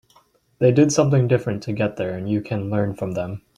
[0.57, 3.43] They did something different to get there and you can learn from them.